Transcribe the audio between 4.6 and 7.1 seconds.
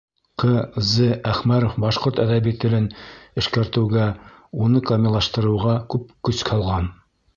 уны камиллаштырыуға күп көс һалған.